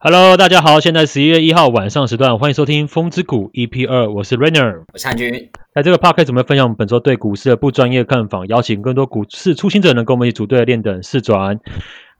[0.00, 5.50] Hello，大家好，现在十一月一号晚上时段，欢迎收听《风之谷》EP 二，我是 Rainer，我是汉军。
[5.74, 11.58] 在这个 podcast 准备分享本周对股市的不专业看法，邀请更多股市初心者能跟我们一起组队练等试转。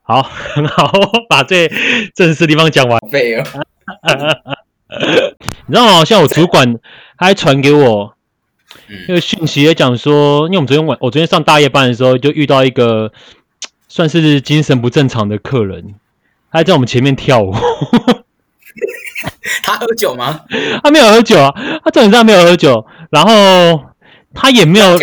[0.02, 0.90] 好，很 好，
[1.28, 1.70] 把最
[2.16, 2.98] 正式地方讲完。
[3.12, 3.44] 废哦。
[5.68, 6.04] 你知道吗？
[6.04, 6.74] 像我主管
[7.16, 8.12] 他还传给我
[9.06, 13.12] 那个讯息，也讲说，因为我们昨天晚，我昨天上大夜班的时候，就遇到一个
[13.86, 15.94] 算是精神不正常的客人。
[16.50, 17.52] 他在我们前面跳舞，
[19.62, 20.40] 他喝酒吗？
[20.82, 21.52] 他没有喝酒啊，
[21.84, 23.30] 他基本上没有喝酒，然后
[24.34, 24.98] 他也没有。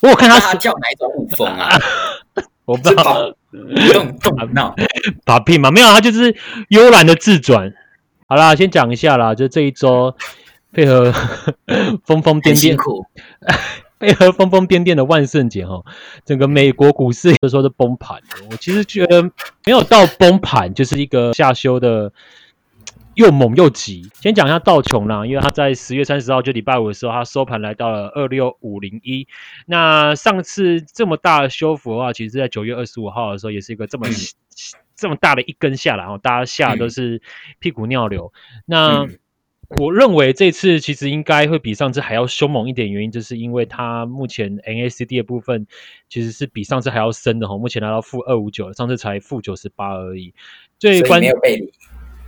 [0.00, 1.76] 我看他跳哪一种舞风啊？
[2.64, 3.32] 我不知道，
[3.92, 4.74] 动动闹
[5.24, 5.70] 打屁嘛？
[5.70, 6.36] 没有，他就是
[6.68, 7.72] 悠然的自转。
[8.28, 10.14] 好啦，先讲一下啦，就这一周
[10.72, 11.12] 配合
[12.04, 12.76] 疯疯癫癫。
[13.98, 15.84] 配合疯疯癫癫的万圣节哈，
[16.24, 18.20] 整个美国股市有时候是崩盘。
[18.50, 19.22] 我其实觉得
[19.64, 22.12] 没有到崩盘，就是一个下修的
[23.14, 24.08] 又猛又急。
[24.14, 29.26] 先讲一下道琼啦，因为它在十月三十号就礼拜五的时候，它收盘来到了二六五零一。
[29.66, 34.06] 那上次这么大的修复的话，其实在九月二十五号的时候，也是一个这么
[34.94, 37.20] 这么大的一根下来，哈，大家下都是
[37.58, 38.32] 屁股尿流。
[38.66, 39.06] 那
[39.76, 45.66] 我认为这次其实应该会比上次还要凶猛一点，原因就是因为它目前 NACD 的部分
[46.08, 50.32] 其实是比上次还要深的哈，目前来到负二五九，上次才负九十八而已。
[50.78, 51.72] 最关没有背离，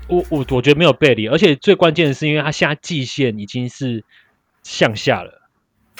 [0.08, 4.04] 我我我觉得没有背离，而且最关键的是，因为它现在季线已经是
[4.62, 5.40] 向下了，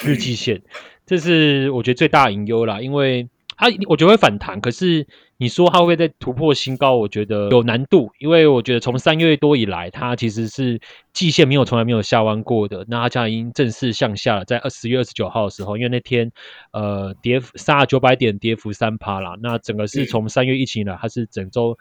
[0.03, 0.61] 日季线，
[1.07, 5.07] 这是我觉得最大隐忧啦，因为它我觉得会反弹，可是。
[5.41, 6.97] 你说它会不会再突破新高？
[6.97, 10.79] 我觉得有难度，因为我觉得从三月多以来，它其实是
[11.15, 12.85] 季线没有从来没有下弯过的。
[12.89, 16.31] 那它现在已经正式向下了，在二十月二十九号的时候，因为那天
[16.73, 19.39] 呃跌杀了九百点，跌幅三趴了。
[19.41, 21.79] 那整个是从三月一起来，它是整周，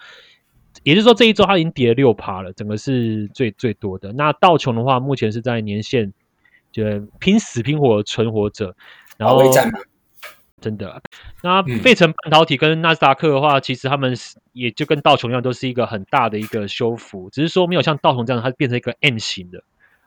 [0.84, 4.14] 也就是说这一周它已经跌了六趴了，整个是最最多的。
[4.14, 6.14] 那道琼的话，目前是在年线
[6.72, 6.84] 就
[7.20, 8.74] 拼死拼活存活者，
[9.18, 9.44] 然后。
[10.62, 11.02] 真的，
[11.42, 14.14] 那费城半导体跟纳斯达克的话，其实他们
[14.54, 19.64] 也就跟道琼一样，都是一个很大的一个修复，只是说没有像道琼这样，它变成一个 N 型的，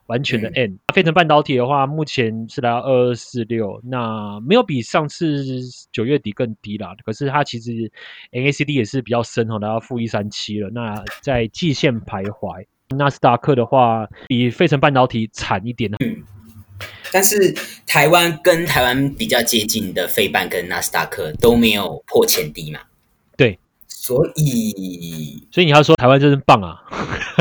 [0.07, 0.79] 完全的 N。
[0.93, 5.43] 费城半导体的话，目前是来到二二四六，那没有比上次
[5.91, 6.95] 九月底更低啦。
[7.05, 7.91] 可是它其实
[8.31, 10.69] NACD 也是比较深哦，来到负一三七了。
[10.71, 15.91] 那在季线徘徊，纳斯达克的话比费城半导体惨一点。
[17.13, 17.55] 但是
[17.87, 22.81] 台湾跟台湾比较接近的费半跟纳斯达克都没有破前低嘛？
[23.37, 26.83] 对，所以所以你要说台湾真是棒啊！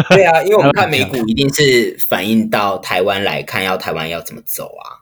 [0.10, 5.00] 对啊，因为我们看美股一定是反映到台湾来看，要台湾要怎么走啊？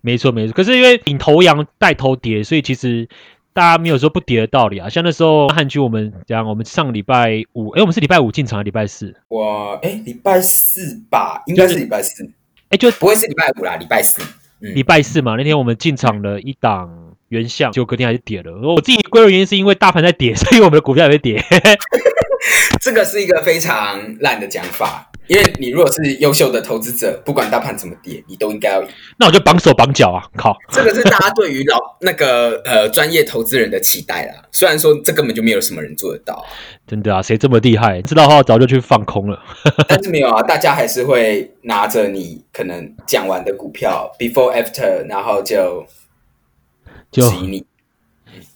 [0.00, 3.08] 没错没错，可是因为领头羊带头跌，所以其实
[3.52, 4.88] 大家没有说不跌的道理啊。
[4.88, 9.14] 像那时候汉军我们讲，我们上礼拜五，哎，我们是礼拜五进场，礼拜四？
[9.28, 12.28] 我，哎，礼拜四吧，应该是礼拜四。
[12.74, 14.20] 哎，就不会是礼拜五啦，礼拜四。
[14.58, 18.52] 礼拜四嘛，那天我们进场了一档原相，就隔天还是跌了。
[18.74, 21.40] 我自己归的原因是因为大盘在跌，所以我们的股票也会跌。
[22.82, 25.08] 这个是一个非常烂的讲法。
[25.26, 28.88] 因为你如果是优秀的投资者，不管大盘怎么跌，你都应该要赢。
[29.18, 30.22] 那我就绑手绑脚啊！
[30.36, 34.42] 靠，这个是大家对于老那个呃专业投资人的期待啦。
[34.52, 36.44] 虽然说这根本就没有什么人做得到，
[36.86, 38.02] 真的啊，谁这么厉害？
[38.02, 39.42] 知道的话早就去放空了。
[39.88, 45.86] 但是没有啊，大家还是会拿着你可能讲完的股票 before after，然后就
[47.10, 47.64] 就你。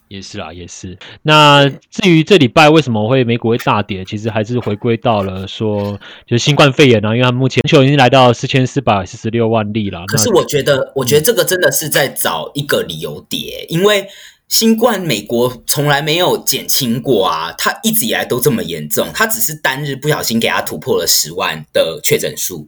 [0.09, 0.99] 也是啦，也是。
[1.23, 10.05] 那至于这礼拜为什么会美股会大跌，其实还是回归到了说，就是新冠肺炎啊，因为它目前全球已经来到四千四百四十六万例了。
[10.07, 14.07] 可是我觉得，我觉得这个真的是在找一个理由跌，因为
[14.49, 22.67] 新冠美国从来没有减轻过啊，它一直以来都这么严重，它只是单日不小心给它突破了十万的确诊数，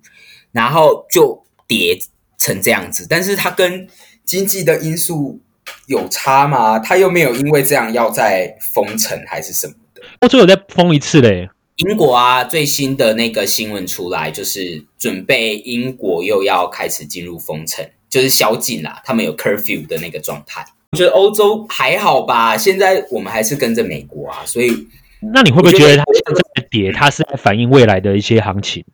[0.52, 1.98] 然后就跌
[2.38, 3.06] 成这样子。
[3.08, 3.88] 但是它跟
[4.24, 5.40] 经济的因素。
[5.86, 6.78] 有差吗？
[6.78, 10.02] 他又没有因为这样要再封城还是什么的？
[10.20, 11.48] 欧洲有再封一次嘞。
[11.76, 19.00] 英国啊，最新的那个新闻出来，就是准备英国又要开始进入封城，就是宵禁啦。
[19.04, 20.64] 他们有 curfew 的那个状态。
[20.92, 24.86] 我觉得欧洲还好吧，现在我们还是跟着美国啊，所以
[25.32, 28.84] 那你会不会觉得它现在跌，它是在反映未来的一些行情？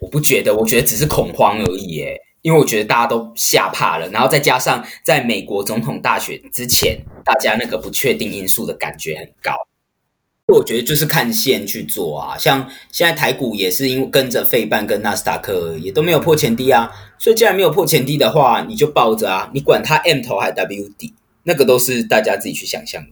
[0.00, 9.52] 我不觉得，我觉得只是恐慌而已，诶因为我觉得大家都吓怕了，然后再加上在美国总统大选之前，大家那个不确定因素的感觉很高。
[10.46, 21.12] 我觉得就是看线去做啊，像现在台股也是因为跟着费半跟纳斯达克也都没有破前低啊，所以既然没有破前低的话，你就抱着啊，你管它 M 头还是 W 底，
[21.42, 23.04] 那个都是大家自己去想象。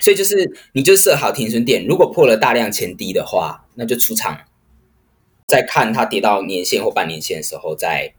[0.00, 4.40] 所以就是你就设好停损点，如果破了大量前低的话，那就出场，
[5.46, 8.12] 再看它跌到年线或半年线的时候，再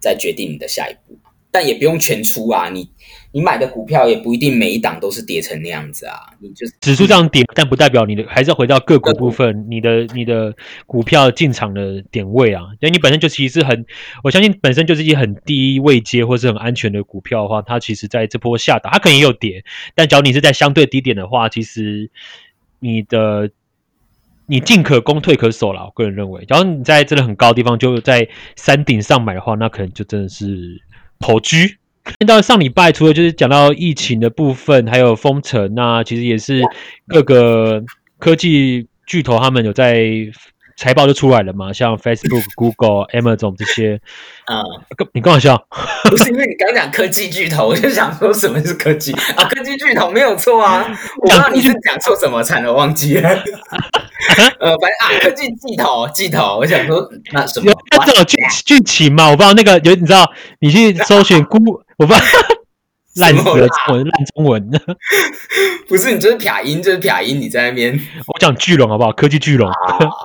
[0.00, 1.18] 再决定你的下一步。
[1.50, 2.86] 但也不用全出啊，你
[3.32, 10.54] 你买的股票也不一定每一档都是跌成那样子啊，你就指数这样跌，但不代表你的还是要回到个股部分，你的你的
[10.86, 13.86] 股票进场的点位啊，因为你本身就其实很，
[14.22, 19.64] 我相信本身就是一些很低位阶或是很安全的股票的话，它其实在这波下打，它可能也有跌，
[19.94, 22.10] 但只要你是在相对低点的话，其实
[22.78, 23.50] 你的
[24.48, 30.82] 你进可攻退可守了，我个人认为，假如你在真的很高的地方就在山顶上买的话，那可能就真的是。
[31.20, 31.78] 跑居，
[32.28, 36.62] 到上礼拜除了就是讲到疫情的部分，还有封城，那其实也是
[37.08, 37.82] 各个
[38.20, 40.04] 科技巨头他们有在
[40.78, 44.00] 财报就出来了嘛，像 Facebook、 Google、Amazon 这些。
[44.46, 44.62] 嗯，
[45.12, 45.60] 你跟我笑，
[46.08, 49.44] 不是因为你刚讲科技巨头，我就想说什么是科技啊？
[49.50, 50.86] 科技巨头没有错啊，
[51.20, 53.28] 我不知道你是讲错什么，惨了忘记了。
[54.60, 57.72] 呃，反正啊，科技巨头，巨头，我想说那什么？
[57.90, 60.30] 那这种剧剧情嘛，我不知道那个有，你知道，
[60.60, 62.26] 你去搜寻 Google，，我不知道。
[63.18, 64.70] 烂死了，中文烂中文，
[65.88, 67.92] 不是你就是撇音，就是撇音，你在那边。
[68.26, 69.12] 我讲巨龙好不好？
[69.12, 69.70] 科技巨龙，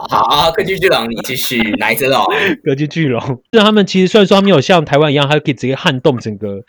[0.09, 2.25] 好，科技巨龙，你继续来着哦。
[2.63, 6.63] 科技巨龙，是他们其实虽然说他没有像台湾一样，它可以直接撼动整个，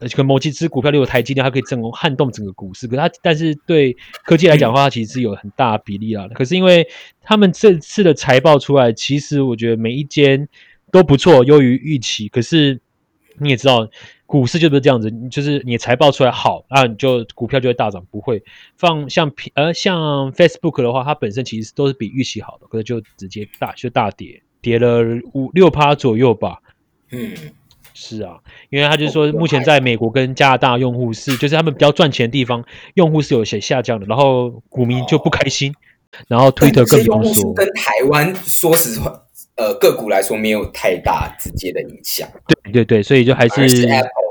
[0.00, 2.86] 呃，跟某几只股票，例如台积电，它可以整个撼动整个股市。
[2.86, 6.26] 可它，但是对科技来讲的话，它其实是有很大比例啊。
[6.34, 6.86] 可是因为
[7.22, 10.48] 他们这次的财报出来，其实我觉得每一间
[10.90, 12.28] 都不错，优于预期。
[12.28, 12.80] 可是
[13.38, 13.88] 你也知道。
[14.32, 18.02] 股市就不是这样子，就是你财报出来好啊，你就股票就会大涨。
[18.10, 18.42] 不会
[18.78, 25.02] 放像呃像 Facebook 的话，它本身其实都是比预期好的，可是就直接大就大跌，跌了
[25.34, 26.60] 五六趴左右吧。
[27.10, 27.34] 嗯，
[27.92, 28.38] 是啊，
[28.70, 32.64] 因为他就是说，目前在美国跟加拿大用户是，就是他们比较赚钱的地方，
[32.94, 35.74] 用户是有些下降的，然后股民就不开心，
[36.26, 37.52] 然后推特更不用说。
[37.52, 39.12] 跟台湾说实话，
[39.56, 42.26] 呃，个股来说没有太大直接的影响。
[42.64, 43.60] 对对对，所以就还是。
[43.60, 44.21] Apple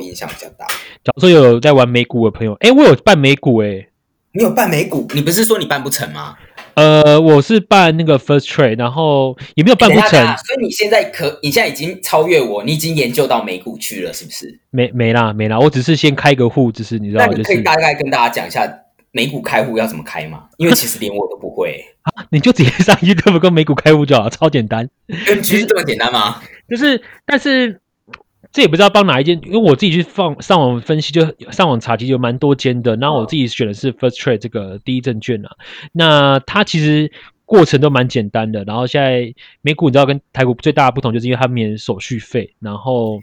[0.00, 0.66] 影响比较大。
[1.02, 3.88] 假如说有在玩美股的朋友，哎，我有办美股，哎，
[4.32, 5.06] 你有办美股？
[5.14, 6.36] 你不是说你办不成吗？
[6.74, 10.10] 呃，我是办那个 First Trade，然后也没有办不成。
[10.10, 14.58] 所以你现在可，你现在已经超越我，你已经研究到美股去了，是不是？
[14.70, 18.72] 没没啦，没啦，我只是先开个户，只是你知道，就是可以大概跟大家讲一下
[19.10, 20.44] 美股开户要怎么开吗？
[20.58, 21.84] 因为其实连我都不会。
[22.30, 24.88] 你就直接上 YouTube 跟美股开户就好，超简单。
[25.42, 26.40] 其实这么简单吗？
[26.68, 27.80] 就是，但是。
[28.52, 32.96] 这也不知道帮哪一间，因为我自己去放上网分析，就上网查，其实有蛮多间的。
[32.96, 35.50] 然后我自己选的是 First Trade 这个第一证券啊。
[35.92, 37.12] 那它其实
[37.44, 38.64] 过程都蛮简单的。
[38.64, 39.32] 然后现在
[39.62, 42.52] 美股你知道跟台股最大的不同，就是因为它免手续费。
[42.58, 43.20] 然后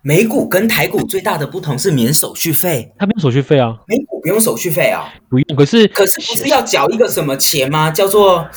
[0.00, 3.76] 美股跟台股最大的不同是免手续费，它没有手续费啊。
[3.88, 5.12] 美股不用手续费啊？
[5.28, 5.56] 不用。
[5.56, 7.90] 可是可是不是要缴一个什么钱吗？
[7.90, 8.48] 叫做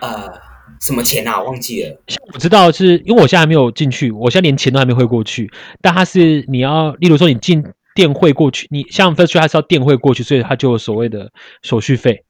[0.00, 0.47] 呃。
[0.80, 1.40] 什么钱啊？
[1.42, 2.00] 忘记了。
[2.32, 5.50] 我知道是因为我现在还没有进去，我现在连钱都还没汇过去。
[5.80, 7.64] 但它是你要，例如说你进
[7.94, 11.32] 电汇过去，你像 First Trade 还是要电汇过去，所以它就有所谓的
[11.62, 12.24] 手续费。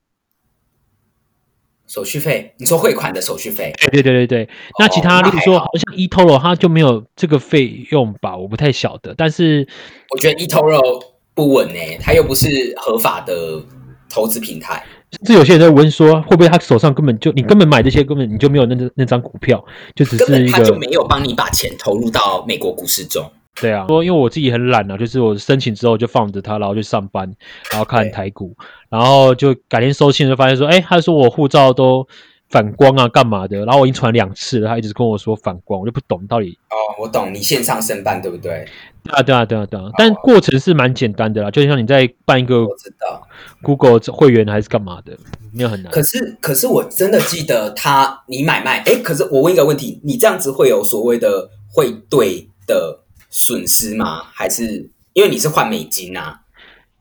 [1.86, 2.54] 手续费？
[2.58, 3.72] 你说汇款的手续费？
[3.78, 4.48] 对对对对对。
[4.78, 8.36] 那其他例如说，好像 eToro 它就没有这个费用吧？
[8.36, 9.14] 我不太晓得。
[9.16, 9.66] 但是
[10.10, 11.02] 我觉得 eToro
[11.34, 13.62] 不稳呢，它又不是合法的
[14.10, 14.84] 投资平台。
[15.10, 23.31] 甚至有些人在问说，会不会他手上根本就你根本买这些根本你就没有那那张股票，就只是一个他就没有帮你把钱投入到美国股市中。
[23.60, 27.34] 对啊，说因为我自己很懒啊，就是我申请之后就放着它，然后去上班，
[27.70, 28.56] 然后看台股，
[28.88, 32.06] 然后就改天收信就发现说，哎，他说我护照都。
[32.50, 33.58] 反光啊，干嘛的？
[33.64, 36.58] 然后我已经传两次了，他一直跟我说反光，我就不懂到底。
[36.70, 38.67] 哦，我懂，你线上申办对不对？
[39.05, 39.90] 对啊，对啊，对啊，对啊。
[39.96, 43.26] 但过程是蛮简单的啦，就像你在办一个我知道
[43.62, 45.17] Google 会员还是干嘛的，
[45.52, 45.93] 没有很难。
[45.93, 53.00] 可是，可是我真的记得他你买卖，哎，可是我问一个问题，你这样子会有所谓的汇兑的
[53.31, 54.22] 损失吗？
[54.32, 56.40] 还是因为你是换美金啊？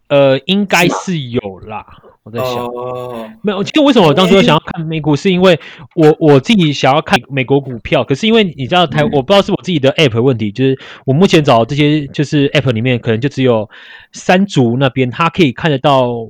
[0.10, 1.86] 呃，应该是有啦。
[2.28, 2.68] 我在想，
[3.42, 3.64] 没有。
[3.64, 5.58] 其实为什么我当初想要看美股，是因为
[5.96, 8.04] 我我自己想要看美国股票。
[8.04, 13.70] 可是因为你知道台，我不知道是我自己的 app 问题，就是我目前找这些就是 app 里面，可能就只有
[14.12, 16.30] 三足那边，它可以看得到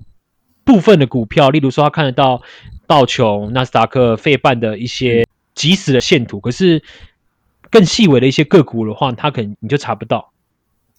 [0.63, 2.39] 部分的股票，例如说它看得到
[2.85, 5.25] 道琼、纳斯达克、费半的一些
[5.55, 6.39] 即时的线图。
[6.39, 6.83] 可是
[7.71, 10.31] 更细微的一些个股的话，它可能你就查不到。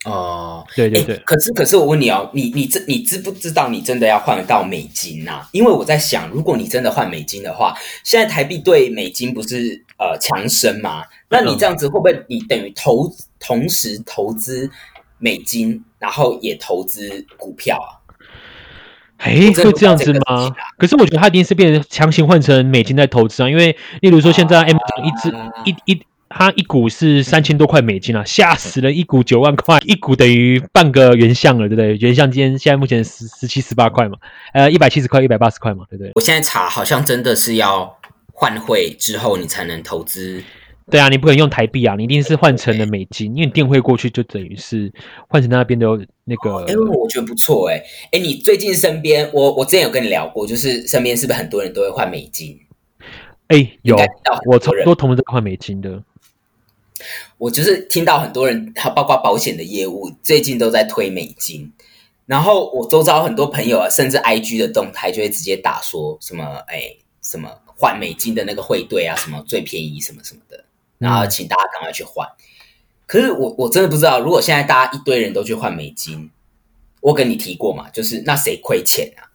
[0.05, 5.47] 哦，对对对，可是可是我问你哦，你你知你知不知道你真的要换到美金呐？
[5.53, 7.75] 因为我在想，如果你真的换美金的话，
[8.05, 11.05] 现在台币对美金不是呃强升吗？
[11.29, 14.71] 那你这样子会不会你等于投同时投资
[15.19, 17.99] 美金，然后也投资股票啊？
[19.19, 20.55] 哎，会这样子吗啊？
[20.79, 26.01] 可是我觉得它一定是变成强行换成美金在投资啊，因为例如说现在啊 M 一只啊一一
[26.39, 28.93] 它一股是三千多块美金啊，吓死了！
[28.93, 31.97] 一股九万块， 一股等于半个原相了，对不对？
[31.97, 34.17] 原相今天现在目前十十七十八块嘛，
[34.53, 36.13] 呃，一百七十块，一百八十块嘛，对不对？
[36.15, 37.93] 我现在查，好像真的是要
[38.33, 40.41] 换汇之后你才能投资。
[40.89, 44.93] 对啊，你不可能用台币啊，你一定是换成了美金，因为你电汇过去就等于是
[45.29, 45.87] 换成那边的
[46.23, 52.57] 那个哎、我觉得不错哎、哎、你最近身边，我我之前有跟你聊过，就是身边是不是很多人都会换美金？
[53.49, 53.97] 哎、有
[54.45, 56.03] 我超多同事都换美金的，
[57.39, 61.73] 我就是听到很多人，他包括保险的业务，最近都在推美金。
[62.27, 70.65] 然后我周遭很多朋友啊，甚至 IG 的动态就会直接打说什么，哎，什么换美金的那个汇兑啊，什么最便宜什么什么的，
[70.99, 72.29] 然后请大家赶快去换。
[73.07, 76.31] 可是我我真的不知道，如果现在大家一堆人都去换美金，
[77.01, 79.28] 我跟你提过嘛，就是那谁亏钱啊？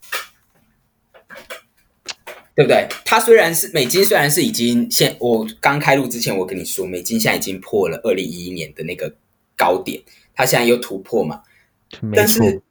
[2.55, 2.87] 对不对？
[3.03, 9.13] 它虽然是美金，虽然是已经现我刚开录之前，我跟你说，美金现在已经破了二零一一年的那个
[9.57, 10.01] 高点，
[10.35, 11.41] 它现在又突破嘛。
[12.15, 12.61] 但是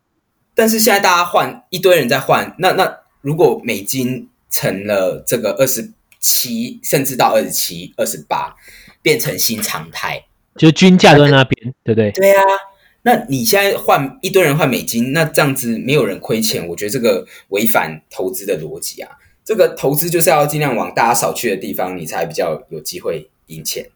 [0.55, 8.55] 但是现在大家换一堆人在换，那那如果美金成了这个二十七，甚至到二十七、二十八，
[9.01, 10.25] 变成新常态，
[10.57, 12.11] 就是均价都在那边，对不对？
[12.13, 12.45] 对啊。
[13.05, 19.11] 那你现在换一堆人换美金，那这样子没有人亏钱，我觉得这个违反投资的逻辑啊。
[19.45, 23.87] 这个投资就是要尽量往大家少去的地方，你才比较有机会赢钱。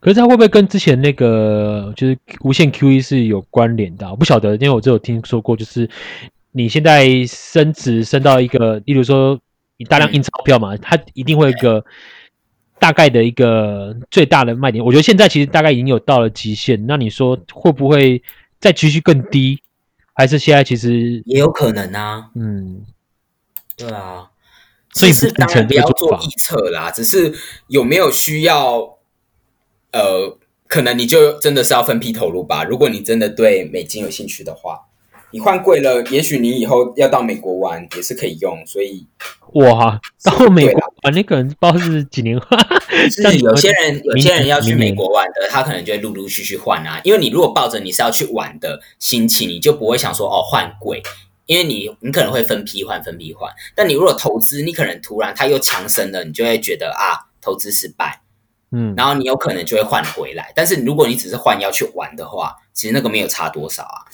[0.00, 5.88] 可是它会不会跟之前那个就是无限 QE 是有关联的啊、我不晓得，因为我只有听说过，就是
[6.52, 9.38] 你现在升值升到一个，例如说
[9.76, 11.84] 你大量印钞票嘛，它一定会有一个
[12.78, 14.84] 大概的一个最大的卖点。
[14.84, 18.22] 我觉得现在其实大概已经有到了极限，那你说会不会
[18.60, 19.60] 再继续更低？
[20.14, 22.82] 还是现在其实也有可能啊，嗯，
[23.76, 24.30] 对啊，
[24.94, 27.32] 所以其实不赞成当然不要做预测啦，只是
[27.68, 28.98] 有没有需要，
[29.92, 32.64] 呃，可能你就真的是要分批投入吧。
[32.64, 34.86] 如果你真的对美金有兴趣的话，
[35.30, 38.64] 你换贵了，也许你以后要到美国玩也是可以用。
[38.66, 39.06] 所以
[39.54, 42.34] 哇，到美对国玩那个人不知道是几年，
[43.10, 46.98] 是 但有些人有些人要去美国玩的，他可能就会陆陆续续换啊。
[47.04, 51.02] 因为你如果抱着你是要去玩的心情，你就不会想说哦换贵，
[51.48, 53.50] 因为你你可能会分批换分批换。
[53.74, 58.20] 但你如果投资，你可能突然它又强升了，你就会觉得啊投资失败。
[58.70, 60.52] 嗯，然后你有可能就会换回来。
[60.54, 64.04] 但是如果你只是换要去玩的话，其实那个没有差多少啊，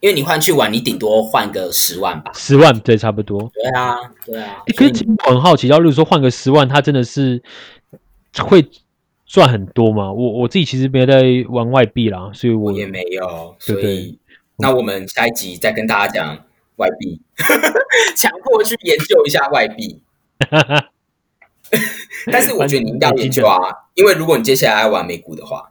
[0.00, 2.30] 因为你换去玩，你顶多换个十万吧。
[2.34, 3.50] 十万对，差不多。
[3.54, 3.96] 对啊，
[4.26, 4.62] 对啊。
[4.66, 7.42] 欸可是我很好奇，要如果说换个十万，它真的是
[8.44, 8.62] 会
[9.26, 10.12] 赚很多吗？
[10.12, 14.18] 我我自己其实没有在玩外币啦，所以我我也没有，所以
[14.58, 16.38] 那我们下一集再跟大家讲
[16.82, 17.22] 外币，
[18.18, 20.02] 强迫去研究一下外币。
[22.30, 23.56] 但是我觉得你应该要研究啊，
[23.94, 25.70] 因为如果你接下来要玩美股的话，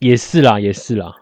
[0.00, 1.14] 也是啦，也是啦。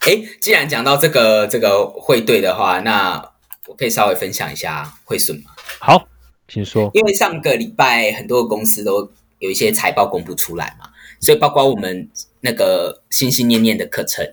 [0.00, 3.32] 哎，既然讲到这个这个汇兑的话，那
[3.68, 5.52] 我可以稍微分享一下汇损吗。
[5.78, 6.08] 好，
[6.48, 6.90] 请说。
[6.94, 10.90] 因为上个礼拜很多公司都有一些财报公布出来嘛，
[11.20, 14.26] 所以包括我们那个心心念念的课程，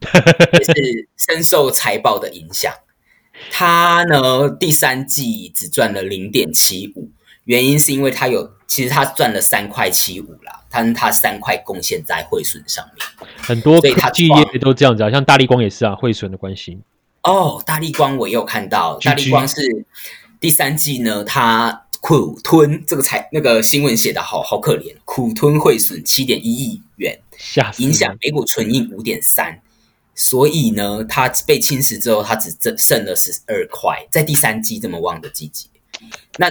[0.58, 2.72] 也是深受财报的影响。
[3.50, 7.10] 它呢第三季只赚了零点七五，
[7.44, 13.28] 原因是因为他有，其实他赚了三块七五啦，但他三块贡献在汇损上面。
[13.36, 16.78] 很多所以它科技业都这样子啊，像大力光也是啊，汇损的关系。
[17.22, 19.86] 哦，大力光我也有看到，大力光是
[20.40, 29.58] 第三季呢，他苦吞这个财那个新闻写的好好可怜，苦吞汇损七点一亿元，吓死影响每股纯益五点三，
[30.14, 35.68] 所以呢，它被侵蚀之后，它只剩剩了十二块，在第三季这么旺的季节，
[36.38, 36.48] 那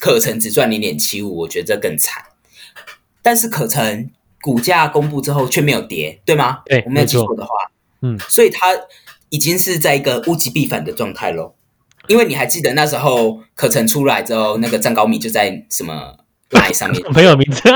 [0.00, 2.22] 可成只赚零点七五，我觉得这更惨。
[3.22, 4.10] 但是可成
[4.42, 6.62] 股价公布之后却没有跌，对吗？
[6.66, 7.50] 对我没有记错错的话，
[8.02, 8.68] 嗯，所以它
[9.30, 11.54] 已经是在一个物极必反的状态喽。
[12.06, 16.18] 因为你还记得那时候可成出来之后，那个张高米就在什么
[16.50, 17.72] line 上面 朋友名字，对，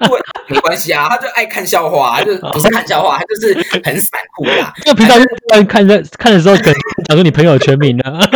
[0.48, 4.72] 没关系啊，他就爱看笑话、就不是看笑话，他就是很散户啦。
[4.84, 6.74] 这个频道就是看的看的时候，可能
[7.08, 8.20] 讲出你朋友全名了。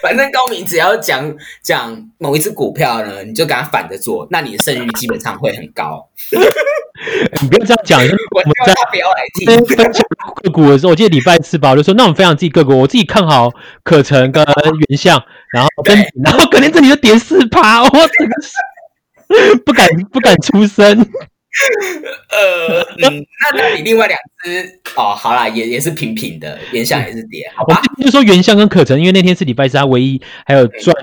[0.00, 1.30] 反正高明只要讲
[1.62, 6.08] 讲某一只股票呢，你就给他反着做，那你的胜率基本上会很高。
[7.42, 9.66] 你不要这样讲，就是我我们在不要来听。
[9.76, 10.02] 分享
[10.42, 13.52] 个股的时候，我记得礼拜四吧，我就说那我们分享自己个股，我自己看好
[13.84, 14.42] 可成跟
[14.88, 15.22] 原相，
[15.52, 18.52] 然后跟然后可能这里就跌四趴，我整个是
[19.64, 20.86] 不敢不敢出声。
[22.30, 27.80] 呃，嗯，那那你另外两只哦，好啦，也也是平平的，原相也是跌，好吧？
[27.98, 30.94] 就说原相跟可成，因为那天是礼拜三，唯一还有赚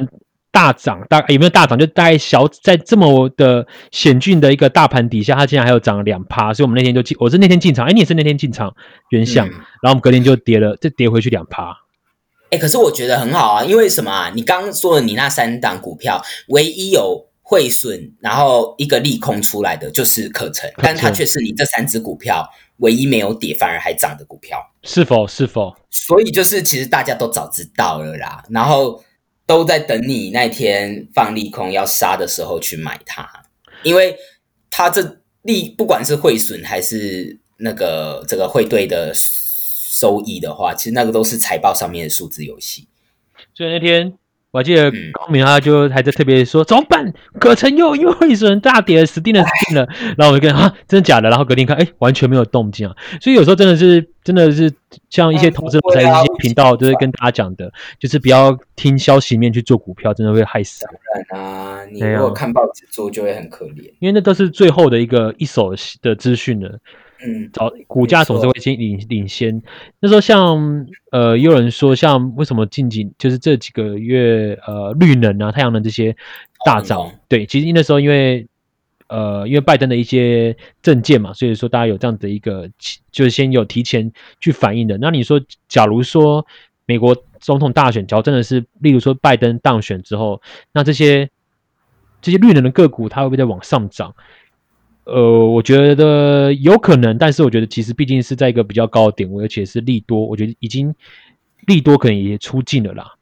[0.52, 1.80] 大涨，大有没有大涨？
[1.80, 8.76] 就大概小在这么的险峻的一个大盘底下，它竟然还有涨了两趴，所以我们那天就进，我是那天进场，哎，你也是那天进场
[9.10, 11.76] 原相，然后我们隔天就跌了，就跌回去两趴。
[12.52, 14.32] 哎，可是我觉得很好啊，因为什么啊？
[14.36, 25.28] 你刚刚说的你那三档股票，唯一有汇损，然后一个利空出来的就是可成，但它却是你这三只股票唯一没有跌反而还涨的股票，是否？
[25.28, 25.76] 是否？
[25.92, 29.04] 所以就是其实大家都早知道了啦，然后
[29.46, 33.30] 都在等你那天放利空要杀的时候去买它，
[33.84, 34.18] 因为
[34.72, 39.14] 它这利不管是汇损还是那个这个汇兑的。
[39.96, 42.88] 收益的话，其实那个都是财报上面的数字游戏。
[43.54, 44.12] 所以那天
[44.54, 47.12] 我还记得高明他就还在特别说怎么办？
[47.40, 49.88] 可成又又会损大跌，死定了，死定了。
[50.16, 51.28] 然后我就跟啊，真的假的？
[51.28, 52.96] 然后隔天看，哎，完全没有动静啊。
[53.20, 54.72] 所以有时候真的是，真的是
[55.10, 60.86] 像一些投资者、一些频道都是跟大家讲的，就是不要听消息面去做股票，真的会害死。
[60.86, 66.78] 当然啊，你如果看报纸做，就会很可怜，因为那都是最后的一个一手的资讯了。
[67.26, 69.62] 嗯，早股价总是会先领领先。
[70.00, 76.16] 那时候像呃，有人说像为什么近几就是这几个月呃，绿能啊、太阳能这些
[76.66, 78.48] 大涨，对，其实那时候因为
[79.08, 82.70] 呃，因为拜登的一些政见嘛，所以说大家有这样的一个
[83.12, 84.98] 就是先有提前去反映的。
[84.98, 86.46] 那你说，假如说
[86.86, 91.30] 美国总统大选，假如真的是例如说拜登当选之后，那这些
[92.22, 94.16] 这些绿能的个股，它会不会再往上涨？
[95.06, 100.96] 呃，我觉得有可能，但是我觉得其实毕竟是在一个比较高的点位，而且是利多，我觉得已经
[101.68, 103.16] 利多可能也出尽了啦。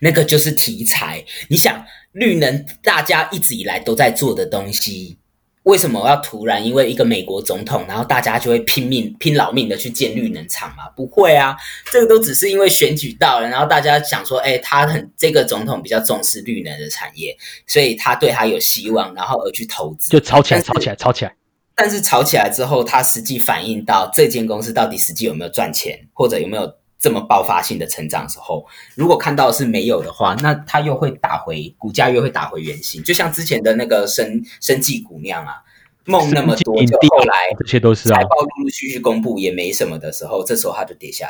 [0.00, 5.16] 那个就是题材，你想绿能，大家一直以来都在做的东西。
[5.64, 10.88] 为什么要突然因为一个美国总统，然后大家就会拼命拼老命的去建绿能厂吗？
[10.96, 11.54] 不会啊，
[11.92, 17.36] 这个都只是因为选举到了，然后大家想说，哎，他很这个总统比较重视绿能的产业，
[17.66, 21.34] 所以他对他有希望，然后而去投资，就炒起来，炒起来，炒起来。
[21.74, 26.79] 但是炒起来之后，他实际反映到这间公司到底实际有没有赚钱，或者有没有？
[27.00, 35.62] 这么爆发性的成长时候，如果看到是没有的话，那它又会打回股价，又会打回原形，就像之前的那个生生技股那样啊，
[36.04, 41.26] 梦那么多，就后来这些都是财报陆陆续续公布也没什么的时候，这时候它就跌下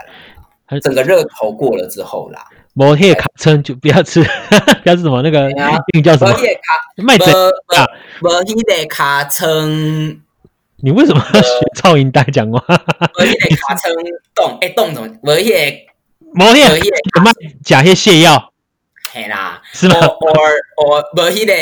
[0.69, 4.21] 来，整个热头过了之后啦，摩叶卡称就不要吃，
[4.83, 6.33] 不要吃什么那个那个叫什么？
[6.33, 6.61] 摩叶卡
[6.97, 7.31] 麦子
[7.77, 7.87] 啊，
[8.21, 10.21] 摩叶卡称。
[10.83, 12.63] 你为什么要学噪音带讲话？
[12.67, 13.93] 我迄个卡称
[14.35, 15.09] 冻，哎冻怎么？
[15.23, 15.55] 我迄个，
[16.35, 17.31] 无迄个卖
[17.65, 18.53] 假些泻药，
[19.13, 19.97] 嘿啦，是吗？
[20.01, 20.07] 我
[20.87, 21.53] 我无迄个，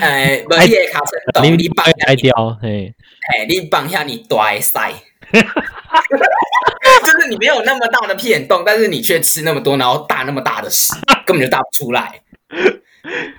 [0.00, 2.94] 诶， 无迄个卡称冻，你放下掉，嘿，
[3.28, 4.90] 嘿，你放下你大塞，
[5.32, 10.94] 就是你没有那么大的屁眼洞，但是你却吃那么多，然后大那么大的屎，
[11.26, 12.22] 根本就大不出来，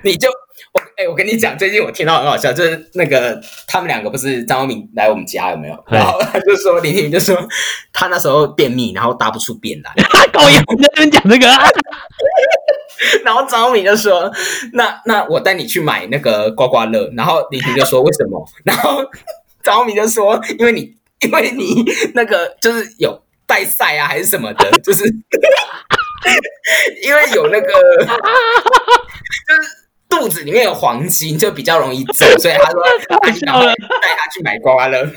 [0.04, 0.30] 你就。
[0.74, 5.84] 我哎，我跟你讲，最近我听到很好笑，就是那个他们两个不是张明来我们家有没有？
[5.88, 7.38] 然后他就说林婷就说
[7.92, 9.92] 他那时候便秘，然后大不出便来。
[10.32, 11.48] 高阳在那边讲这个，
[13.26, 14.32] 然后张明就说
[14.72, 19.04] ：“那那我带你去买那个刮刮乐。”然后林婷就说：“为什么？”然后
[19.62, 25.04] 张明就说：“因为你因为你那个就是有带赛啊，还是什么的，就是
[27.04, 27.74] 因为有那个就
[29.62, 29.72] 是。”
[30.12, 33.32] 肚子里面有黄金，就比较容易走， 所以他说他：“带
[34.16, 35.00] 他去买刮刮乐。”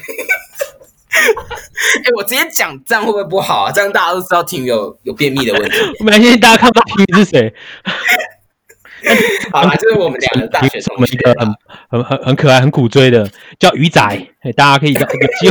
[1.15, 3.73] 哎，我直接讲这样会不会不好啊？
[3.73, 5.77] 这样大家都知道体育有有便秘的问题。
[6.01, 7.53] 没关系，大家看不到体育是谁。
[9.53, 11.55] 好啦，就是我们两个大学同学，一个很
[11.91, 14.01] 很很很可爱、很苦追的，叫鱼仔。
[14.41, 15.49] 哎，大家可以叫有机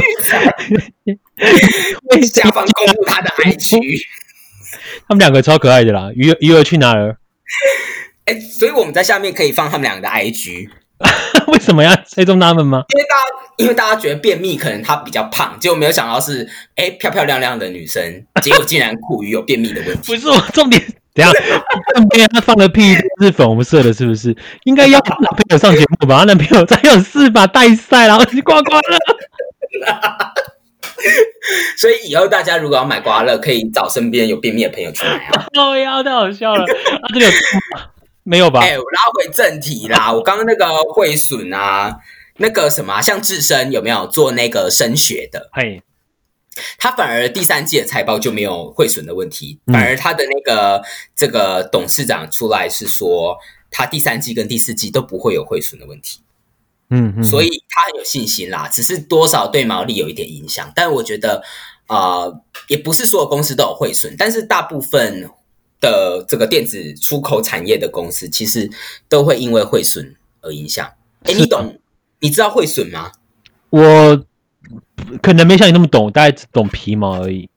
[2.10, 3.80] 会下方公布他的 IG。
[5.08, 7.18] 他们两个超可爱的啦，鱼鱼儿去哪儿？
[8.26, 10.70] 哎，所以我们在下面可以放他们两个的 IG，
[11.52, 12.84] 为什么要追踪他们吗？
[12.96, 13.24] 因为大家，
[13.58, 20.08] 因为大家觉得便秘可能她比较胖，结果没有想到是哎漂漂亮亮的女生，结果竟然苦于有便秘的问题。
[20.16, 20.82] 不是我重点，
[21.14, 21.34] 等下
[21.96, 24.34] 旁边他放的屁是粉红色的，是不是？
[24.64, 26.24] 应该要男朋友上节目吧？
[26.24, 28.98] 男朋友再有事吧，带赛然后去刮刮乐。
[31.78, 35.46] 所以以后大家如果要买刮乐，可以找身边有便秘的朋友去买啊。
[35.60, 37.26] 哦呀，太好笑了，啊这个。
[38.24, 38.62] 没有吧？
[38.62, 40.12] 哎，我拉回正题啦。
[40.12, 42.00] 我刚刚那个汇损啊，
[42.38, 45.50] 那个什么，像智深有没有做那个升学的？
[45.54, 45.84] 嘿，
[46.78, 50.82] 他反而第三季的财报就没有汇损的问题，反而他的那个
[51.16, 53.38] 这个董事长出来是说，
[53.70, 56.20] 他第三季跟第四季都不会有汇损的问题。
[56.90, 60.72] 嗯嗯，所以他很有信心啦，只是多少对毛利有一点影响。
[60.76, 61.42] 但我觉得，
[61.88, 65.28] 呃，也不是所有公司都有汇损，但是大部分
[65.84, 68.70] 的这个电子出口产业的公司，其实
[69.10, 70.90] 都会因为汇损而影响。
[71.28, 71.78] 哎，你懂？
[72.22, 73.12] 你知道汇损吗？
[73.70, 74.26] 我
[75.22, 77.50] 可能没像你那么懂，大概只懂皮毛而已。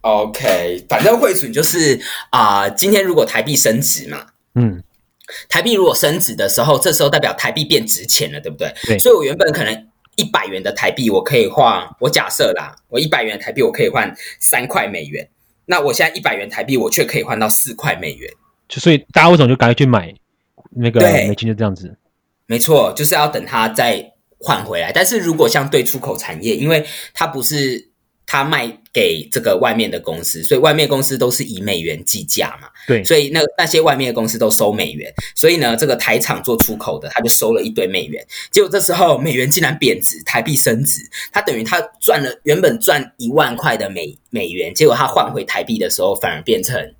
[0.00, 4.82] OK，反正汇损就是啊、今天如果台币升值嘛，嗯，
[5.48, 8.74] 台币如果升值的时候，这时候代表台币变值钱了，对不对？
[8.84, 15.28] 对所以我原本可能一百元的台币，我可以换，我假设啦，我一百元的台币我可以换三块美元，
[15.64, 18.30] 那我现在一百元台币，我却可以换到四块美元。
[18.68, 20.14] 就所以大家为什么就赶快去买
[20.70, 21.48] 那个美金？
[21.48, 21.96] 就这样子。
[22.46, 24.04] 没错，就是要等它再
[24.38, 24.90] 换回来。
[24.92, 27.91] 但是如果像对出口产业，因为它不是
[28.26, 32.68] 它卖给这个外面的公司，所以外面公司都是以美元计价嘛。
[32.86, 46.94] 对，所以那那些外面的公司都收美元，所以呢，这个台厂做出口的他就收了一堆美元，结果这时候美元竟然贬值，台币升值，他等于他赚了原本赚一万块的美美元，结果他换回台币的时候反而变成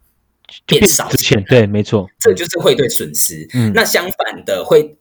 [0.66, 1.42] 变少钱。
[1.48, 2.08] 对，没错。
[2.20, 3.48] 这就是汇兑损失。
[3.54, 4.96] 嗯那相反的汇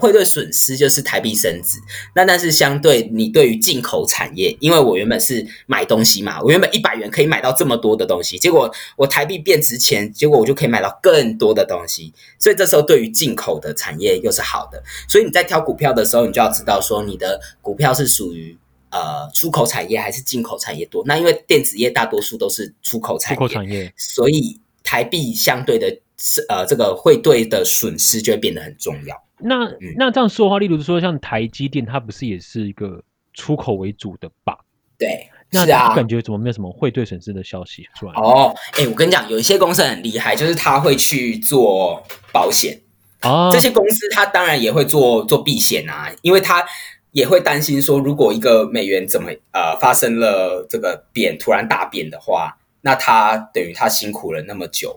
[0.00, 1.78] 汇兑损失就是台币升值。
[2.14, 12.12] 那但是相对你对于进口产业，因为我原本是买东西嘛，我原本一百元可以买到这么多的东西，结果我台币变值钱，结果我就可以买到更多的东西。
[12.38, 14.82] 所以这时候对于进口的产业又是好的。
[15.08, 18.56] 所以你在挑股票的时候，你就要知道说你的股票是属于。
[18.90, 21.04] 呃，出口产业还是进口产业多？
[21.04, 29.14] 那因为电子业大多数都是出口产出业，口产业，所以台币相对的是呃这个汇兑的损失就会变得很重要。
[29.38, 33.02] 那嗯那这样说的话，例如说像台积电，它不是也是一个
[33.34, 34.58] 出口为主的吧？
[34.98, 35.94] 对，那是啊。
[35.94, 38.12] 感觉怎么没有什么汇兑损失的消息出来？
[38.14, 42.80] 哦，哎，我跟你讲，有一些公司很厉害，就是他会去做保险。
[43.20, 46.64] 啊，这些公司它当然也会做做避险啊，因为它
[47.10, 54.96] 也会担心说，如果一个美元怎么呃发生了这个贬突然大贬的话，那他等于他辛苦了那么久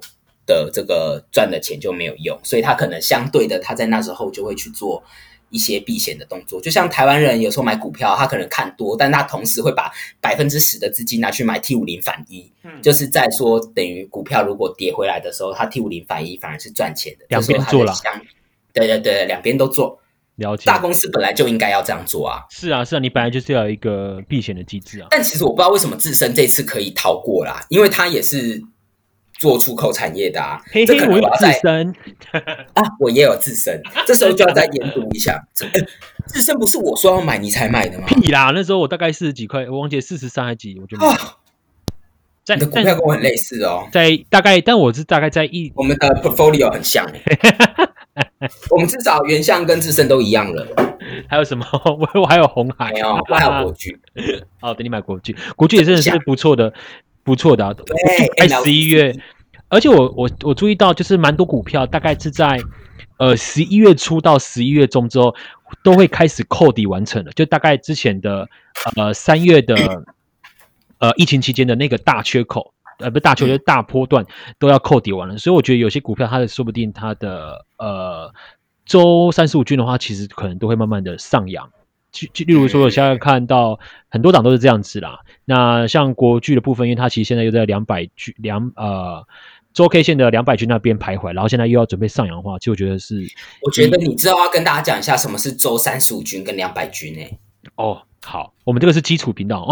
[0.51, 5.01] 的这个赚的钱就没有用，所以他可能相对的他在那时候就会去做
[5.49, 6.59] 一些避险的动作。
[6.59, 17.93] 就像台湾人有时候买股票，他可能看多，但他同时会把百分之十的资金拿去买 T 五零反一，嗯就是在说等于股票如果跌回来的时候，他 T 五零反一反而是赚钱的，两边做了
[18.73, 19.99] 对对对，两边都做。
[20.37, 20.63] 了解。
[20.65, 25.07] 大公司本来就应该要这样做啊，是啊，是啊，你本来就是要有一个避险的机制啊。
[25.11, 28.59] 但其实我不知道为什么自身这次可以逃过啦，因为他也是
[29.41, 30.61] 做出口产业的啊。
[30.67, 31.95] 嘿嘿，这可能我有自身，
[32.75, 35.43] 啊，我也有自身， 这时候就要再研读一下。
[36.27, 38.05] 自身不是我说要买你才买的吗？
[38.05, 38.51] 屁啦！
[38.53, 41.13] 那时候我大概四十几块，我忘记四十三还几，我就买了。
[41.13, 41.37] 啊，
[42.45, 47.21] 在你的股票跟我很类似哦，在大概，但我是大概在一我们的 portfolio 很像欸
[48.69, 50.67] 我们至少原相跟自身都一样了。
[51.27, 51.65] 还有什么？
[51.83, 53.99] 我我还有红海没，有，我还有国剧。
[54.61, 56.73] 哦，等你买国剧，国剧也真的是不错的，
[57.23, 57.73] 不错的、啊。
[57.73, 57.83] 在
[58.37, 59.15] 哎十一月，
[59.69, 62.59] 而且我我我注意到，就是蛮多股票大概是在
[63.17, 65.35] 呃十一月初到十一月中之后，
[65.83, 67.31] 都会开始扣底完成了。
[67.31, 68.47] 就大概之前的
[68.95, 69.75] 呃三月的
[70.99, 74.25] 呃疫情期间的那个大缺口，呃不是大缺口，就是大波段
[74.59, 75.37] 都要扣底完了。
[75.37, 78.33] 所以我觉得有些股票它的说不定它的呃
[78.85, 81.69] 周三十五均的话，其实可能都会慢慢的上扬。
[82.11, 85.19] 就就例如说，我现在看到很多档都是这样子啦。
[85.45, 89.25] 那像国剧的部分，因为它其实现在又在两百均两呃
[89.73, 93.25] 周 K 线的两百均那边徘徊，然后现在又要准备上扬的话，其实我觉得是
[93.61, 97.39] 我觉得你知道要跟大家讲一下什么是周三十五均跟两百均诶。
[97.75, 99.67] 哦好，我们这个是基础频道，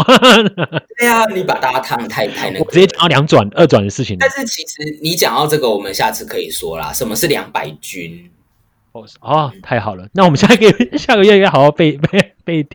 [0.98, 2.64] 对啊，你把大家烫得太太那个。
[2.64, 4.28] 我直接讲到两转二转的事情但。
[4.30, 8.28] 是其实你讲到这个，我们下次可以说啦，什么是两百均？
[8.92, 12.66] 哦哦，太好了，那我们下个月下个月要好好备备备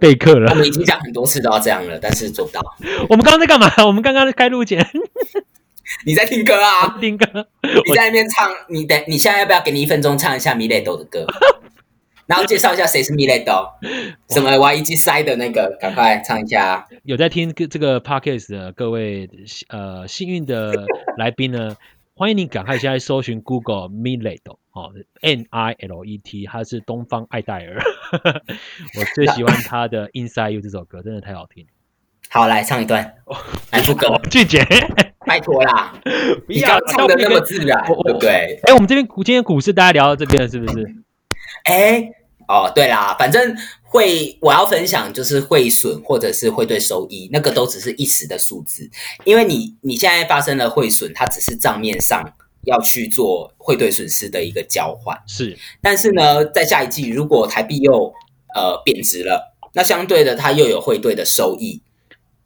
[0.00, 0.54] 备课我了。
[0.54, 2.60] 们已经讲很多次都要这样了，但是做不到。
[3.08, 3.70] 我们刚刚在干嘛？
[3.86, 4.84] 我们刚刚开录前
[6.06, 6.96] 你在听歌啊？
[7.00, 7.26] 听歌，
[7.62, 11.26] 你在那边唱，你等你现在要不要给你一分钟唱一下米雷斗的歌？
[12.26, 13.66] 然后介绍一下谁是米雷斗，
[14.28, 16.86] 什么 Y E G 塞的那个，赶快唱一下。
[17.02, 19.28] 有在听这个 podcast 的各位
[19.68, 20.72] 呃幸运的
[21.18, 21.76] 来宾呢，
[22.20, 27.80] 欢迎你赶快现在搜寻 Google Milet 哦，N I L E T，它是东方爱戴尔，
[29.00, 31.66] 我最喜欢他的 Inside You 这首歌，真的太好听。
[32.28, 33.14] 好，来唱一段，
[33.72, 34.62] 来副歌，拒绝，
[35.24, 35.94] 拜托啦！
[36.46, 38.60] 不 要你刚刚唱的那么自然对不对？
[38.64, 40.94] 哎，我们这边股今天股市大家聊到这边了，是不是？
[41.64, 42.06] 哎，
[42.50, 48.90] 哦，对啦，反正会我要分享就是汇损或者是汇兑收益，那个都只是一时的数字，
[49.24, 52.24] 因为你你现在发生了汇损，它只是账面上
[52.64, 55.16] 要去做汇兑损失的一个交换。
[55.28, 55.56] 是。
[55.80, 58.12] 但是呢，在下一季如果台币又
[58.56, 61.80] 呃贬值了，那相对的它又有汇兑的收益，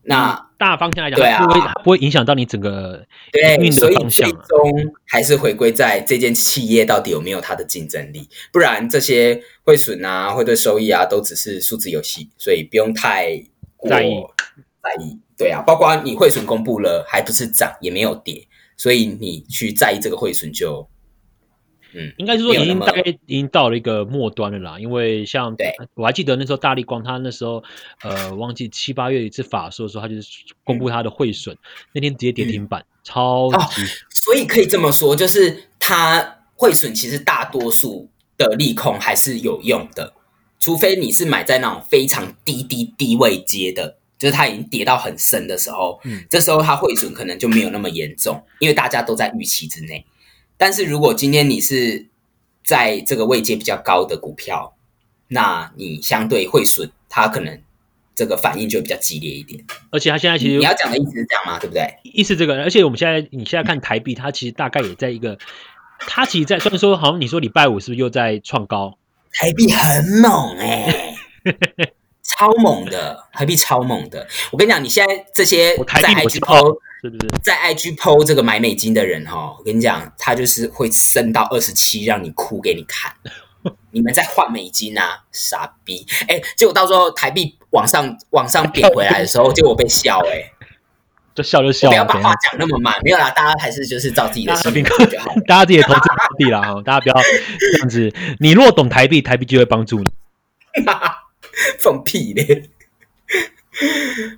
[0.06, 4.30] 那大方向来讲，对啊不会不会影响到你整个对，所以最。
[4.30, 13.42] 终还是回归在这件企业到底有没有它的竞争力，不然这些汇损啊、汇兑收益啊，都只是数字游戏，所以不用太
[13.76, 14.10] 过在意
[14.82, 15.18] 在意。
[15.36, 20.88] 对啊，包括你汇损公布了，还不是涨，也没有跌，所以你去在意这个汇损就，
[21.94, 25.72] 嗯，应该是说已经大概已经到了一个末端了啦，因为像对。
[25.94, 27.62] 我还记得那时候大力光他那时候
[28.02, 30.28] 呃忘记七八月一次法说的时候，他就是
[30.64, 31.56] 公布他的汇损，
[31.92, 33.82] 那天直接跌停板，超哦级。
[34.10, 40.14] 所以可以这么说，就是它汇损其实大多数的利空还是有用的，
[40.58, 46.24] 除非你是买在那种非常低低低位接的，就是它已经跌到很深的时候，嗯。
[46.30, 50.04] 这时候它汇损可能就没有那么严重，因为大家都在预期之内。
[50.56, 52.06] 但是如果今天你是
[52.64, 54.74] 在这个位阶比较高的股票，
[55.28, 57.60] 那你相对会损，它可能
[58.14, 59.64] 这个反应就会比较激烈一点。
[59.90, 61.58] 而且它现在其实你要讲的意思是这样吗？
[61.58, 61.98] 对不对？
[62.04, 65.36] 意思这个，而且我们现在你现在看台币，它其实大概也在一个，
[65.98, 68.96] 它其实在虽然说好像你说礼拜五是不是又在创高？
[69.32, 71.14] 台币很猛哎、
[72.22, 74.26] 超猛的，台币超猛的。
[74.52, 77.28] 我跟你讲，你现在这些我台在币我 IG 知道 PO 是不是？
[77.42, 83.12] 在 IG PO 这个买美金的人哈，我跟你讲，他就是会升到二十七，让你哭给你看。
[83.92, 86.06] 你们在换美金啊，傻逼！
[86.28, 90.50] 哎、结果到时候台币往上往上贬回来的时候，结果被笑哎、
[91.34, 92.34] 就笑就笑了，不要把话？
[92.36, 95.34] 讲那么满，没有啦，大家还是就是照自己的心就好。
[95.46, 97.14] 大家自己的投资标的啦哈，大家不要
[97.58, 98.12] 这样子。
[98.38, 100.10] 你若懂台币，台币就会帮助你。
[101.78, 102.70] 放屁嘞！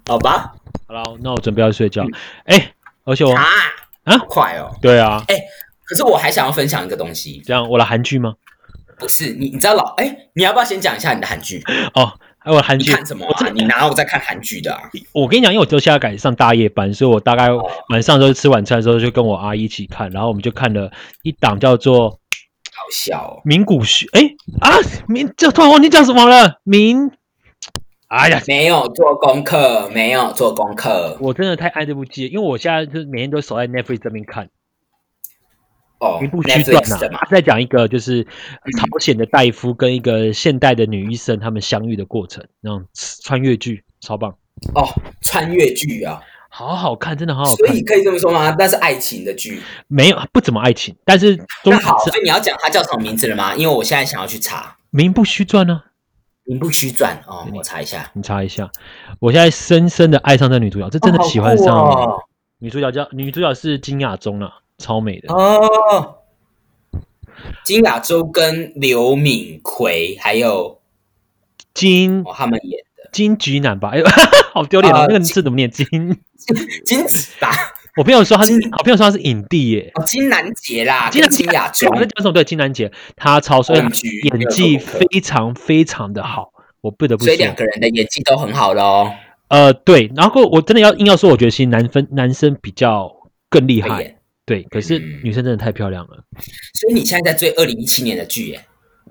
[0.07, 0.56] 好吧，
[0.87, 2.05] 好了，那我准备要睡觉。
[2.45, 2.73] 哎、
[3.05, 3.45] 而且我啊
[4.05, 4.71] 啊好快哦。
[4.81, 5.25] 对啊，
[5.85, 8.35] 可是我还想要分享一个东西，这样我的韩剧吗？
[8.99, 11.63] 不是你，你知道老哎，你要不要先讲一下你的韩剧？
[11.95, 13.49] 哦，还有韩你剧，看什么啊？
[13.53, 14.81] 你哪有在看韩剧的啊？
[15.13, 17.49] 我跟你讲，因为我就现在改上大夜班，所以我大概
[17.91, 20.91] 晚上的时候吃晚餐的时候就跟我阿姨一起看，然后我们就看了
[21.23, 22.19] 一档叫做《好
[22.91, 23.43] 笑哦。
[23.45, 24.07] 名古虚》。
[24.13, 27.11] 哎啊，名这突然忘记叫什么了，名。
[28.09, 34.49] 哎呀，没有做功课，没有做功课我真的太爱这部剧，因为我现在就是每天都守在 Netflix 这边看。
[35.99, 36.77] 哦名不虚传
[37.15, 37.27] 啊，。
[37.31, 42.87] 在讲一个就是朝鲜的大夫跟一个现代的女医生他们相遇的过程，那种
[43.25, 44.31] 穿越剧，超棒，
[44.75, 44.87] 哦，
[45.23, 47.83] 穿越剧啊，好好看，真的好好看所以。
[47.83, 48.55] 可以这么说吗？
[48.59, 49.61] 那是爱情的剧。
[49.89, 53.55] 没有不怎么爱情，但是中那好，所以你要讲它叫什么名字了吗？
[53.57, 55.83] 因为我现在想要去查名不虚传呢、
[56.47, 58.11] 《名不虚传》哦，我查一下。
[58.15, 58.71] 你查一下，
[59.21, 61.95] 我现在深深的爱上这女主角，这真的喜欢上了。
[61.95, 62.23] 哦
[62.59, 65.31] 女主角叫女主角是金雅中啊，超美的。
[65.31, 66.17] 哦，
[67.65, 70.81] 金雅洲跟刘敏奎还有
[71.75, 73.91] 金哦他们演的金菊男吧？
[73.91, 74.07] 哎呦，
[74.55, 75.01] 好丢脸哦！
[75.01, 75.71] 啊那个字怎么念？
[75.71, 75.87] 金，
[76.87, 77.51] 金子吧，
[77.97, 79.91] 我朋友说他是，我朋友说他是影帝耶。
[79.95, 82.33] 哦金南杰啦，金雅洲我在讲什么？
[82.33, 86.51] 对，金南杰，他超帅，演技非常非常的好，
[86.83, 87.55] 我不得不说所以两。
[87.55, 89.11] 个人的演技都很好喽。
[89.49, 93.11] 呃，对，然后我真的要硬要说，我觉得其实男分男生比较
[93.49, 96.23] 更厉害，对，可是嗯女生真的太漂亮了。
[96.75, 98.61] 所以你现在在追二零一七年的剧耶？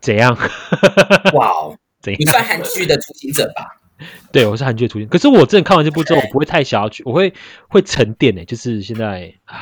[0.02, 0.38] 怎样？
[1.34, 1.76] 哇哦？
[2.19, 3.65] 你算韩剧的雏形者吧？
[4.31, 5.08] 对，我是韩剧的出现。
[5.08, 7.34] 可是我真的看完这部之后，我不会太想要去，我会
[7.67, 9.58] 会沉淀诶、就是现在，唉，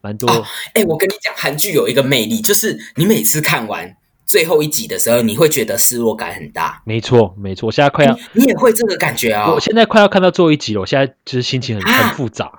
[0.00, 0.30] 蛮多。
[0.30, 6.82] 哦哎，我跟你讲，韩剧有一个魅力，就是你每次看完最后一集的时候，你会觉得失落感很大。
[6.84, 12.50] 没错，没错，我现在快要，你也会这个感觉啊、我现在快要看到最后一集了，我现在就是心情很啊很复杂。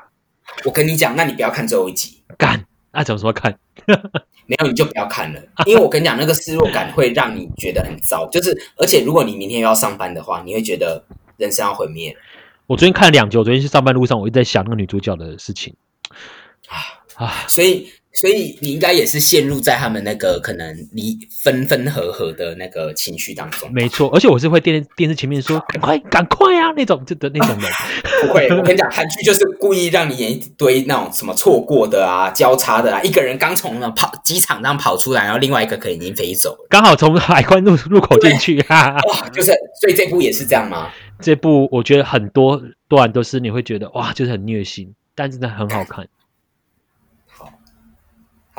[0.66, 3.58] 我跟你讲，那你不要看最后一集，干，那怎么说看？
[4.46, 8.28] 没有你就不要看了，因为我跟你讲，那个失落感会让你觉得很糟。
[8.30, 11.04] 就是，而且如果你明天又要上班的话，你会觉得
[11.38, 12.16] 人生要毁灭
[12.66, 15.76] 我昨天看了两集，我昨天去上班路上，我一直在想那个女主角的事情
[16.68, 16.78] 啊。
[17.16, 17.34] 啊。
[17.48, 23.72] 所以，所以你应该也是陷入在他们那个可能离分分合合的那个情绪当中。
[23.72, 27.72] 没错，而且我是会电电视前面说赶快赶快啊那种就的那种人。
[28.22, 36.68] 不会，我跟你讲，韩剧就是故意让你演一堆那种什么错过的啊、交叉的啊，一个人刚从那跑机场上跑出来，然后另外一个可能已经飞走了。
[36.70, 39.00] 刚好从海关入入口进去哈、哈。
[39.08, 40.90] 哇，就是所以这部也是这样吗？
[41.22, 46.08] 这部我觉得很多段都是你会觉得哇，就是很虐心，但真的很好看。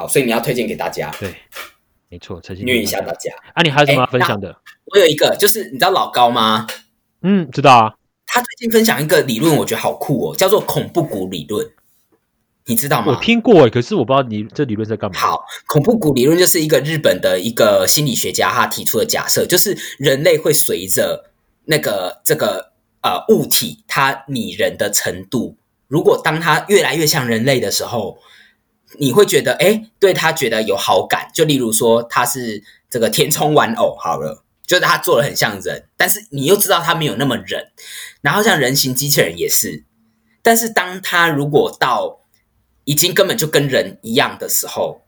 [0.01, 1.35] 好，所以你要推荐给大家，对，
[2.09, 3.31] 没错，陈信虐一下大家。
[3.53, 4.57] 啊，你还有什么要哎分享的？
[4.87, 6.67] 我有一个，就是你知道老高吗？
[7.21, 7.95] 嗯，知道啊。
[8.25, 11.69] 他最近分享一个理论，我觉得好酷哦，叫做恐怖谷理论。
[12.65, 13.09] 你知道吗？
[13.09, 15.19] 我听过诶，可是我不知道你这理论在干嘛。
[15.19, 21.31] 好，恐怖谷理论就是一个日本的一个心理学家他提出的假设，就是人类会随着
[21.67, 25.57] 那个这个呃物体它拟人的程度，
[25.89, 28.19] 如果当它越来越像人类的时候，
[28.99, 31.31] 你会觉得哎，对他觉得有好感。
[31.33, 37.71] 就例如说他是这个填充玩偶，好了，就是他做的很像人，但是你又知道他没有那么人。
[38.21, 39.85] 然后像人形机器人也是，
[40.43, 42.21] 但是当他如果到
[42.85, 45.03] 已经根本就跟人一样的时候，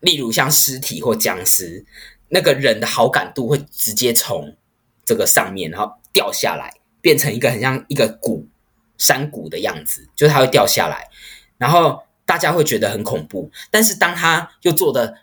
[0.00, 1.84] 例如像尸体或僵尸，
[2.28, 4.56] 那个人的好感度会直接从
[5.04, 8.46] 这个上面，然后掉下来，变成一个很像一个谷
[8.98, 11.08] 山谷的样子，就是它会掉下来，
[11.56, 13.50] 然后大家会觉得很恐怖。
[13.70, 15.14] 但是当他又做的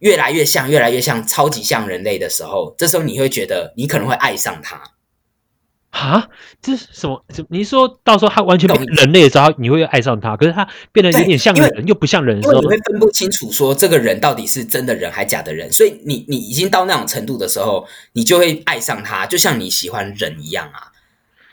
[0.00, 4.82] 越来越像，越来越像，超级像人类的时候，这时候你会觉得你可能会爱上他。
[5.88, 6.28] 啊，
[6.60, 7.24] 这是什么？
[7.48, 10.36] 你说到时候他完全变人类的时候，你会爱上他。
[10.36, 15.72] 可是他变得有点像人，又不像人的时候，你会分不清楚说这个人到底是真的人还假的人。
[15.72, 20.92] 所以你你已经到那种程度的时候，你就会爱上他，就像你喜欢人一样啊。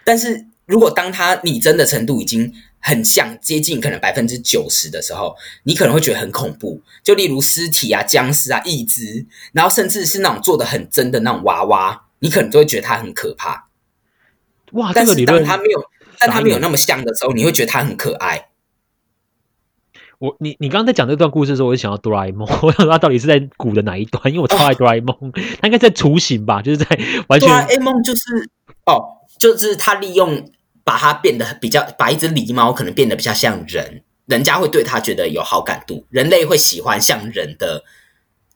[0.04, 2.54] 但是如果当他拟真的程度已经
[2.88, 6.82] 很像接近可能百分之九十的时候，你可能会觉得很恐怖。
[7.04, 13.68] 就例如尸体啊、僵尸啊、义肢，然后甚至是那种做的很真的那种娃娃，你可能都会觉得它很可怕。
[14.72, 14.94] 哇！
[14.96, 15.84] 但是当他没有，
[16.18, 18.48] 但他没有那么像的时候，你会觉得它很可爱。
[20.20, 24.34] 我你你刚刚在讲这段故事的时候，我就想到哆啦 A 梦， 我想他到底是在鼓的哪一段？
[24.34, 25.16] 因为我超爱哆啦 A 梦，
[25.62, 26.86] 他应该在雏形吧，就是在
[27.28, 27.50] 完全。
[27.50, 28.50] 哆啦 A 梦就是
[28.86, 29.04] 哦，
[29.38, 30.50] 就是他利用
[30.88, 37.84] 把它变得比较，把一只狸猫可能变得比较像人，人家会对他觉得有好感度，人类会喜欢像人的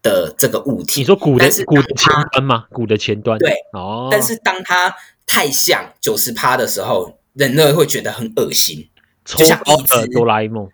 [0.02, 1.02] 的这个物体。
[1.02, 2.66] 你说鼓的鼓的前端吗？
[2.72, 4.96] 鼓的前端对哦，但是当它。
[5.28, 8.90] 太像九十趴的时候，人类会觉得很恶心，
[9.24, 10.68] 就像一只哆啦 A 梦。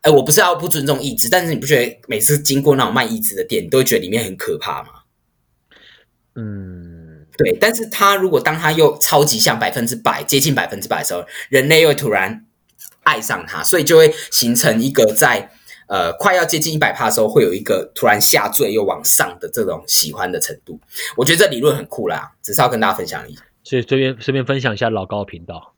[0.00, 4.88] 哎，我不是要不尊重一只，但是你不觉得每次经过那种卖一只的店，你都会觉得里面很可怕吗？
[6.34, 6.91] 嗯，
[7.42, 7.56] 对。
[7.60, 12.44] 但是他如果当他又超级像百分之百接近百分之百的时候，人类又突然
[13.02, 15.50] 爱上他，所以就会形成一个在
[15.88, 20.80] 呃快要接近一百帕的时候，会有一个突然下坠又往上的这种喜欢的程度。
[21.16, 23.42] 我觉得这理论很酷啦，只是要跟大家分享一下。
[23.64, 25.74] 所以这边顺便分享一下老高频道，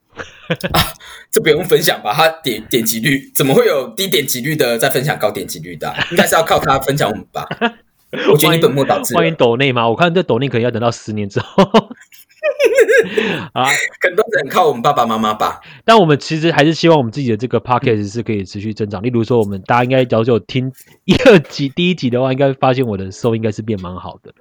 [0.72, 0.80] 啊
[1.30, 2.12] 这不用分享吧？
[2.14, 5.94] 他点点击率怎么会有低点击率的在分享高点击率的？
[6.10, 7.46] 应该是要靠他分享我们吧？
[8.30, 9.14] 我觉得你本末倒置。
[9.14, 9.88] 欢迎抖内吗？
[9.88, 11.64] 我看这抖内可能要等到十年之后
[13.52, 13.66] 啊，
[14.00, 15.60] 很多人靠我们爸爸妈妈吧。
[15.84, 19.02] 但我们其实还是希望我们自己的这个 podcast 是可以持续增长。
[19.02, 20.72] 例如说，我们大家应该早就有听
[21.04, 24.32] 一二集第一集的话，应该发现我的收应该是变蛮好的。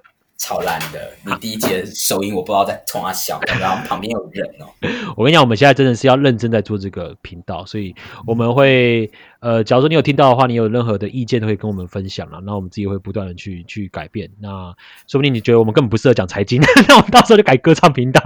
[0.44, 1.10] 超烂的！
[1.24, 4.68] 你第一节收音我不知道在冲他笑， 然后旁边有人哦。
[5.16, 7.94] 我跟你讲，我们现在真的是要认真在做这个频道，所以
[8.26, 12.40] 我们会呃，假如说你有听到的话，你有任何的意见都可以跟我们分享了。
[12.44, 14.30] 那我们自己会不断的去去改变。
[14.38, 14.74] 那
[15.06, 18.20] 说不定你觉得我们根本不适合讲财经， 那我们到时候就改歌唱频道。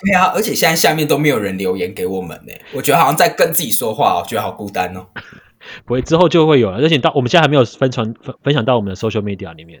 [0.00, 5.06] 对啊，而且现在下面都没有人留言给我们呢，我觉得好像在跟自己说话，我觉得好孤单哦。
[5.86, 6.76] 不会，之后就会有了。
[6.76, 9.80] 而且到我们现在还没有分传分分享到我们的 social media 里面。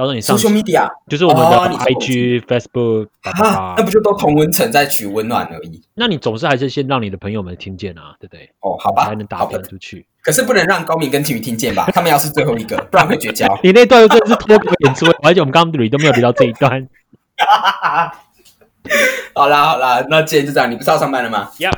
[0.00, 5.82] 到时候你上 social media 就是我们的 IG、Facebook，那不就都同温层在取温暖而已？
[5.92, 8.50] 那你总是还是先让你的朋友们听见啊，对不对？
[8.60, 10.06] 哦，好吧，才能打分出去。
[10.22, 11.84] 可是不能让高明跟体育听见吧？
[11.92, 13.46] 他们要是最后一个，不然会绝交。
[13.62, 16.88] 你那段真的是脱口演出，而且我们刚刚捋都没有捋到这一段。
[19.34, 20.70] 好啦好啦，那今天就这样。
[20.70, 21.74] 你不是要上班了吗？Yeah。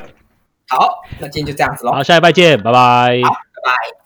[0.69, 1.91] 好，那今天就这样子喽。
[1.91, 3.19] 好，下礼拜见，拜拜。
[3.25, 4.02] 好，拜拜。